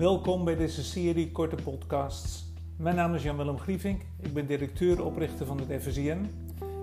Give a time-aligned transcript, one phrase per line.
[0.00, 2.52] Welkom bij deze serie korte podcasts.
[2.76, 6.30] Mijn naam is Jan-Willem Grievink, ik ben directeur-oprichter van het FSIN.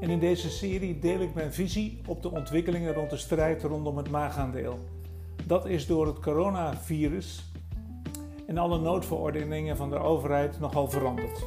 [0.00, 3.96] En in deze serie deel ik mijn visie op de ontwikkelingen rond de strijd rondom
[3.96, 4.78] het maagaandeel.
[5.46, 7.44] Dat is door het coronavirus
[8.46, 11.46] en alle noodverordeningen van de overheid nogal veranderd.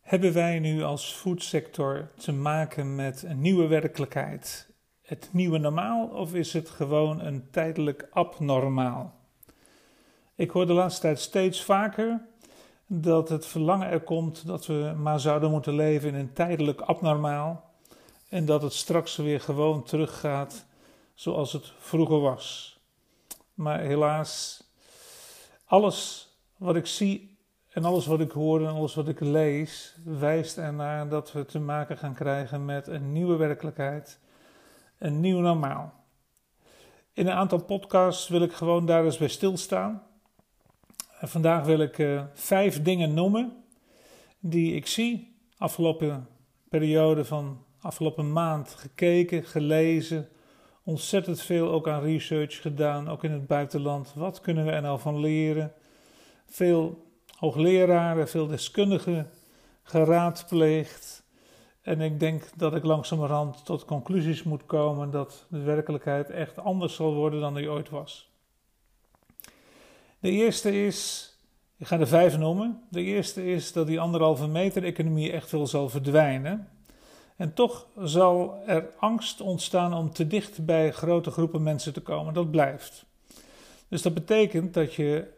[0.00, 4.76] Hebben wij nu als foodsector te maken met een nieuwe werkelijkheid?
[5.08, 9.14] Het nieuwe normaal of is het gewoon een tijdelijk abnormaal?
[10.34, 12.20] Ik hoor de laatste tijd steeds vaker
[12.86, 17.70] dat het verlangen er komt dat we maar zouden moeten leven in een tijdelijk abnormaal
[18.28, 20.66] en dat het straks weer gewoon teruggaat
[21.14, 22.78] zoals het vroeger was.
[23.54, 24.62] Maar helaas,
[25.64, 30.58] alles wat ik zie en alles wat ik hoor en alles wat ik lees, wijst
[30.58, 34.18] ernaar dat we te maken gaan krijgen met een nieuwe werkelijkheid,
[34.98, 35.92] een nieuw normaal.
[37.12, 40.02] In een aantal podcasts wil ik gewoon daar eens bij stilstaan.
[41.20, 43.64] Vandaag wil ik uh, vijf dingen noemen
[44.40, 46.28] die ik zie afgelopen
[46.68, 50.28] periode van afgelopen maand gekeken, gelezen,
[50.84, 54.12] ontzettend veel ook aan research gedaan, ook in het buitenland.
[54.14, 55.72] Wat kunnen we er nou van leren?
[56.46, 59.30] Veel hoogleraren, veel deskundigen
[59.82, 61.26] geraadpleegd.
[61.88, 66.94] En ik denk dat ik langzamerhand tot conclusies moet komen dat de werkelijkheid echt anders
[66.94, 68.30] zal worden dan die ooit was.
[70.18, 71.30] De eerste is,
[71.76, 72.82] ik ga er vijf noemen.
[72.90, 76.68] De eerste is dat die anderhalve meter economie echt wel zal verdwijnen.
[77.36, 82.34] En toch zal er angst ontstaan om te dicht bij grote groepen mensen te komen.
[82.34, 83.04] Dat blijft.
[83.88, 85.28] Dus dat betekent dat je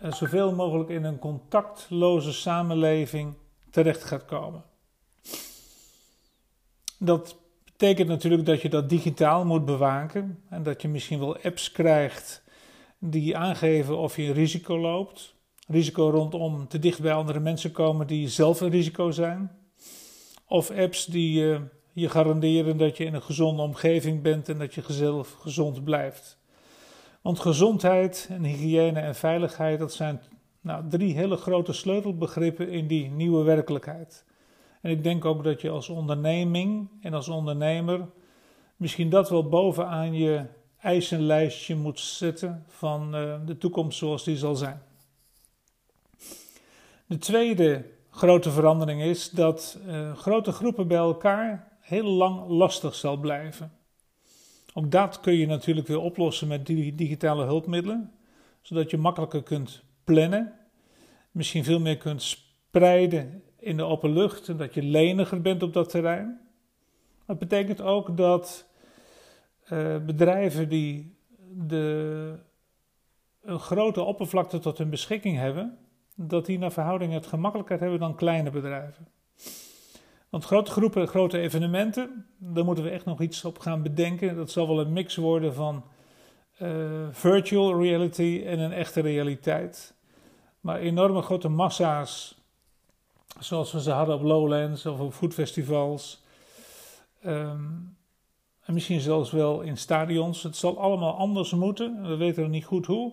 [0.00, 3.34] zoveel mogelijk in een contactloze samenleving
[3.70, 4.74] terecht gaat komen.
[6.98, 11.72] Dat betekent natuurlijk dat je dat digitaal moet bewaken en dat je misschien wel apps
[11.72, 12.42] krijgt
[12.98, 15.34] die aangeven of je een risico loopt.
[15.66, 19.50] Risico rondom te dicht bij andere mensen komen die zelf een risico zijn.
[20.48, 21.60] Of apps die uh,
[21.92, 24.82] je garanderen dat je in een gezonde omgeving bent en dat je
[25.40, 26.38] gezond blijft.
[27.22, 30.20] Want gezondheid en hygiëne en veiligheid, dat zijn
[30.60, 34.24] nou, drie hele grote sleutelbegrippen in die nieuwe werkelijkheid.
[34.86, 38.08] En ik denk ook dat je als onderneming en als ondernemer
[38.76, 40.44] misschien dat wel bovenaan je
[40.80, 44.82] eisenlijstje moet zetten van uh, de toekomst zoals die zal zijn.
[47.06, 53.16] De tweede grote verandering is dat uh, grote groepen bij elkaar heel lang lastig zal
[53.16, 53.72] blijven.
[54.74, 58.12] Ook dat kun je natuurlijk weer oplossen met digitale hulpmiddelen,
[58.62, 60.52] zodat je makkelijker kunt plannen,
[61.30, 65.72] misschien veel meer kunt spreiden in de open lucht en dat je leniger bent op
[65.72, 66.40] dat terrein.
[67.26, 68.66] Dat betekent ook dat
[69.72, 71.16] uh, bedrijven die
[71.52, 72.34] de,
[73.42, 75.78] een grote oppervlakte tot hun beschikking hebben,
[76.14, 79.08] dat die naar verhouding het gemakkelijker hebben dan kleine bedrijven.
[80.28, 84.36] Want grote groepen, grote evenementen, daar moeten we echt nog iets op gaan bedenken.
[84.36, 85.84] Dat zal wel een mix worden van
[86.62, 86.68] uh,
[87.10, 89.94] virtual reality en een echte realiteit.
[90.60, 92.45] Maar enorme grote massa's,
[93.38, 96.24] zoals we ze hadden op Lowlands of op foodfestivals.
[97.24, 97.96] Um,
[98.66, 100.42] en misschien zelfs wel in stadions.
[100.42, 102.08] Het zal allemaal anders moeten.
[102.08, 103.12] We weten nog niet goed hoe.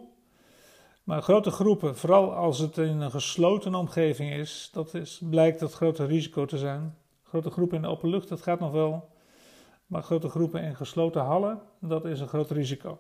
[1.04, 5.74] Maar grote groepen, vooral als het in een gesloten omgeving is, dat is blijkt dat
[5.74, 6.98] grote risico te zijn.
[7.24, 9.10] Grote groepen in de open lucht, dat gaat nog wel.
[9.86, 13.00] Maar grote groepen in gesloten hallen, dat is een groot risico.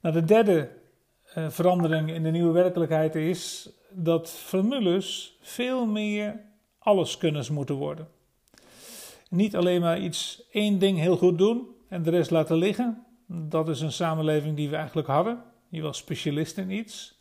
[0.00, 0.81] Nou, de derde
[1.38, 6.40] uh, verandering in de nieuwe werkelijkheid is dat formules veel meer
[6.78, 8.08] alleskunners moeten worden.
[9.28, 13.04] Niet alleen maar iets, één ding heel goed doen en de rest laten liggen.
[13.26, 15.42] Dat is een samenleving die we eigenlijk hadden.
[15.68, 17.20] Je was specialist in iets.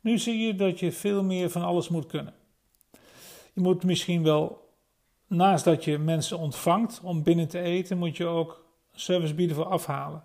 [0.00, 2.34] Nu zie je dat je veel meer van alles moet kunnen.
[3.52, 4.68] Je moet misschien wel,
[5.26, 8.64] naast dat je mensen ontvangt om binnen te eten, moet je ook
[8.94, 10.24] service bieden voor afhalen.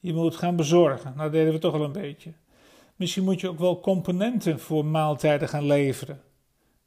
[0.00, 1.10] Je moet gaan bezorgen.
[1.10, 2.32] Nou, dat deden we toch al een beetje.
[2.96, 6.22] Misschien moet je ook wel componenten voor maaltijden gaan leveren.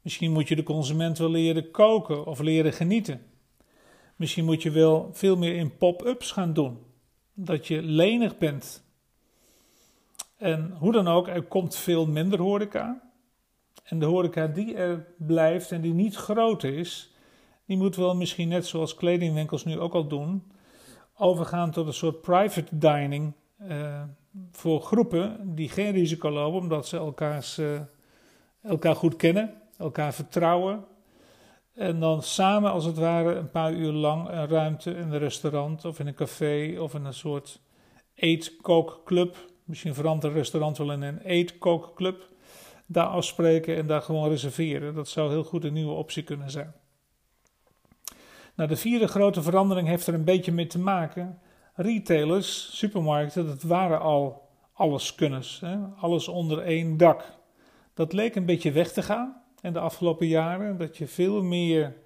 [0.02, 3.20] Misschien moet je de consument wel leren koken of leren genieten.
[4.16, 6.78] Misschien moet je wel veel meer in pop-ups gaan doen.
[7.34, 8.84] Dat je lenig bent.
[10.36, 13.10] En hoe dan ook, er komt veel minder horeca.
[13.84, 17.14] En de horeca die er blijft en die niet groot is,
[17.66, 20.52] die moet wel misschien net zoals kledingwinkels nu ook al doen,
[21.16, 23.32] overgaan tot een soort private dining
[23.62, 24.02] uh,
[24.52, 27.80] voor groepen die geen risico lopen, omdat ze elkaars, uh,
[28.62, 30.84] elkaar goed kennen, elkaar vertrouwen.
[31.74, 35.84] En dan samen, als het ware, een paar uur lang een ruimte in een restaurant
[35.84, 37.60] of in een café of in een soort
[38.14, 39.36] eet-kookclub.
[39.64, 42.28] Misschien verandert een restaurant wel in een eet-kookclub.
[42.86, 44.94] Daar afspreken en daar gewoon reserveren.
[44.94, 46.72] Dat zou heel goed een nieuwe optie kunnen zijn.
[48.54, 51.38] Nou, de vierde grote verandering heeft er een beetje mee te maken.
[51.80, 55.60] Retailers, supermarkten, dat waren al alleskunners.
[55.60, 55.76] Hè?
[56.00, 57.24] Alles onder één dak.
[57.94, 60.78] Dat leek een beetje weg te gaan in de afgelopen jaren.
[60.78, 61.96] Dat je veel meer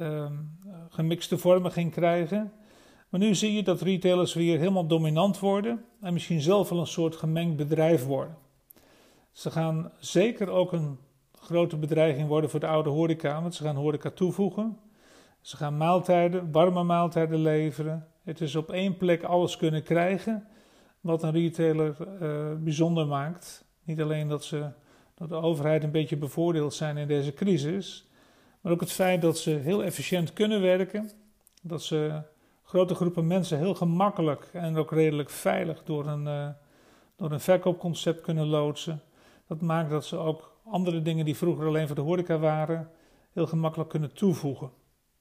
[0.00, 0.58] um,
[0.88, 2.52] gemixte vormen ging krijgen.
[3.08, 6.86] Maar nu zie je dat retailers weer helemaal dominant worden en misschien zelf wel een
[6.86, 8.36] soort gemengd bedrijf worden.
[9.32, 10.98] Ze gaan zeker ook een
[11.32, 14.78] grote bedreiging worden voor de oude horeca, want ze gaan horeca toevoegen.
[15.40, 18.06] Ze gaan maaltijden, warme maaltijden leveren.
[18.28, 20.46] Het is op één plek alles kunnen krijgen
[21.00, 23.64] wat een retailer uh, bijzonder maakt.
[23.84, 24.68] Niet alleen dat ze
[25.14, 28.08] door de overheid een beetje bevoordeeld zijn in deze crisis,
[28.60, 31.10] maar ook het feit dat ze heel efficiënt kunnen werken,
[31.62, 32.22] dat ze
[32.62, 36.48] grote groepen mensen heel gemakkelijk en ook redelijk veilig door een, uh,
[37.16, 39.02] door een verkoopconcept kunnen loodsen.
[39.46, 42.90] Dat maakt dat ze ook andere dingen die vroeger alleen voor de horeca waren,
[43.32, 44.70] heel gemakkelijk kunnen toevoegen.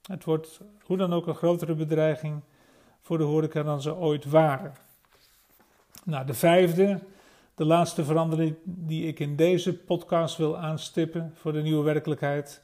[0.01, 2.41] Het wordt hoe dan ook een grotere bedreiging
[3.01, 4.73] voor de horeca dan ze ooit waren.
[6.03, 6.99] Nou, de vijfde,
[7.55, 12.61] de laatste verandering die ik in deze podcast wil aanstippen voor de nieuwe werkelijkheid,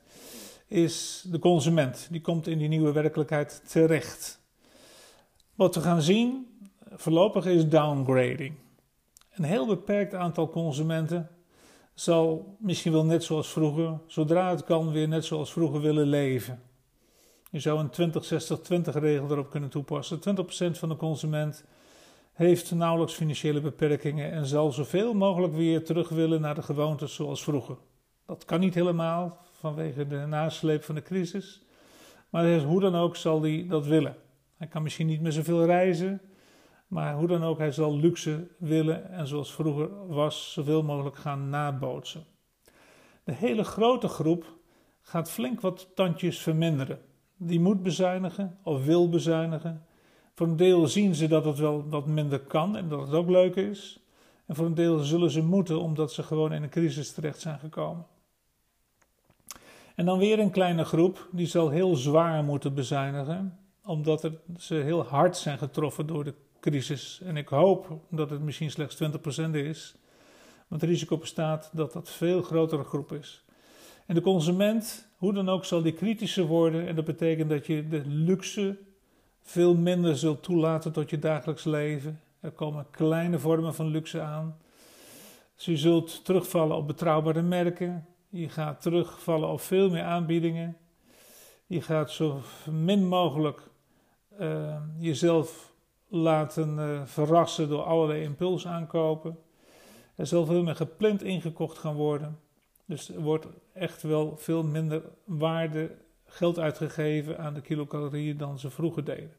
[0.67, 2.07] is de consument.
[2.11, 4.39] Die komt in die nieuwe werkelijkheid terecht.
[5.55, 6.47] Wat we gaan zien
[6.95, 8.55] voorlopig is downgrading.
[9.33, 11.29] Een heel beperkt aantal consumenten
[11.93, 16.61] zal misschien wel net zoals vroeger, zodra het kan, weer net zoals vroeger willen leven.
[17.53, 20.19] Je zou een 20-60-20 regel erop kunnen toepassen.
[20.19, 20.21] 20%
[20.77, 21.65] van de consument
[22.31, 27.43] heeft nauwelijks financiële beperkingen en zal zoveel mogelijk weer terug willen naar de gewoontes zoals
[27.43, 27.77] vroeger.
[28.25, 31.61] Dat kan niet helemaal vanwege de nasleep van de crisis,
[32.29, 34.15] maar hoe dan ook zal hij dat willen.
[34.57, 36.21] Hij kan misschien niet meer zoveel reizen,
[36.87, 41.49] maar hoe dan ook, hij zal luxe willen en zoals vroeger was, zoveel mogelijk gaan
[41.49, 42.25] nabootsen.
[43.23, 44.45] De hele grote groep
[45.01, 47.11] gaat flink wat tandjes verminderen.
[47.45, 49.85] Die moet bezuinigen of wil bezuinigen.
[50.33, 53.29] Voor een deel zien ze dat het wel wat minder kan en dat het ook
[53.29, 53.99] leuk is.
[54.45, 57.59] En voor een deel zullen ze moeten omdat ze gewoon in een crisis terecht zijn
[57.59, 58.05] gekomen.
[59.95, 65.03] En dan weer een kleine groep die zal heel zwaar moeten bezuinigen omdat ze heel
[65.03, 67.21] hard zijn getroffen door de crisis.
[67.23, 69.05] En ik hoop dat het misschien slechts 20%
[69.51, 69.95] is.
[70.67, 73.43] Want het risico bestaat dat dat veel grotere groep is.
[74.05, 76.87] En de consument, hoe dan ook, zal die kritischer worden.
[76.87, 78.77] En dat betekent dat je de luxe
[79.41, 82.21] veel minder zult toelaten tot je dagelijks leven.
[82.39, 84.57] Er komen kleine vormen van luxe aan.
[85.55, 88.05] Dus je zult terugvallen op betrouwbare merken.
[88.29, 90.77] Je gaat terugvallen op veel meer aanbiedingen.
[91.65, 92.41] Je gaat zo
[92.71, 93.69] min mogelijk
[94.39, 95.73] uh, jezelf
[96.07, 99.37] laten uh, verrassen door allerlei impulsaankopen.
[100.15, 102.39] Er zal veel meer gepland ingekocht gaan worden.
[102.93, 105.91] Dus er wordt echt wel veel minder waarde
[106.25, 109.31] geld uitgegeven aan de kilocalorieën dan ze vroeger deden.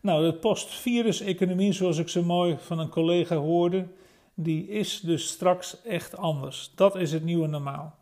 [0.00, 3.86] Nou, de post-virus-economie, zoals ik zo mooi van een collega hoorde,
[4.34, 6.72] die is dus straks echt anders.
[6.74, 7.98] Dat is het nieuwe normaal.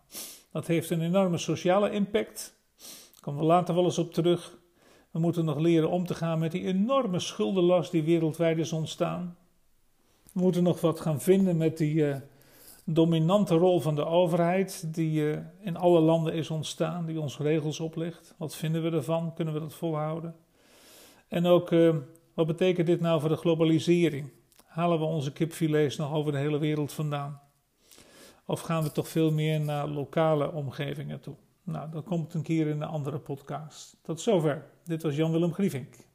[0.52, 2.54] Dat heeft een enorme sociale impact.
[2.78, 4.58] Daar komen we later wel eens op terug.
[5.10, 9.36] We moeten nog leren om te gaan met die enorme schuldenlast die wereldwijd is ontstaan.
[10.32, 12.16] We moeten nog wat gaan vinden met die uh,
[12.94, 17.80] dominante rol van de overheid die uh, in alle landen is ontstaan, die ons regels
[17.80, 18.34] oplegt.
[18.38, 19.34] Wat vinden we ervan?
[19.34, 20.34] Kunnen we dat volhouden?
[21.28, 21.96] En ook, uh,
[22.34, 24.30] wat betekent dit nou voor de globalisering?
[24.64, 27.40] Halen we onze kipfilets nog over de hele wereld vandaan?
[28.46, 31.34] Of gaan we toch veel meer naar lokale omgevingen toe?
[31.62, 33.96] Nou, dat komt een keer in een andere podcast.
[34.02, 34.66] Tot zover.
[34.84, 36.07] Dit was Jan-Willem Grievink.